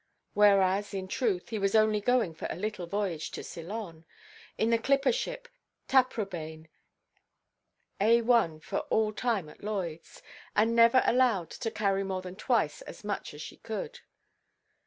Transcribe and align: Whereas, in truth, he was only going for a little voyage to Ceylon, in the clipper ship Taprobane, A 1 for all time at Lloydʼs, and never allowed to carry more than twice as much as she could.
Whereas, 0.33 0.95
in 0.95 1.07
truth, 1.07 1.49
he 1.49 1.59
was 1.59 1.75
only 1.75 2.01
going 2.01 2.33
for 2.33 2.47
a 2.49 2.55
little 2.55 2.87
voyage 2.87 3.29
to 3.37 3.43
Ceylon, 3.43 4.03
in 4.57 4.71
the 4.71 4.79
clipper 4.79 5.11
ship 5.11 5.47
Taprobane, 5.87 6.69
A 7.99 8.23
1 8.23 8.61
for 8.61 8.79
all 8.89 9.13
time 9.13 9.47
at 9.47 9.59
Lloydʼs, 9.59 10.23
and 10.55 10.75
never 10.75 11.03
allowed 11.05 11.51
to 11.51 11.69
carry 11.69 12.03
more 12.03 12.23
than 12.23 12.35
twice 12.35 12.81
as 12.81 13.03
much 13.03 13.35
as 13.35 13.43
she 13.43 13.57
could. 13.57 13.99